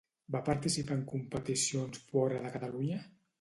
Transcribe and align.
Va 0.35 0.39
participar 0.45 0.97
en 0.99 1.03
competicions 1.11 2.01
fora 2.15 2.41
de 2.47 2.53
Catalunya? 2.57 2.99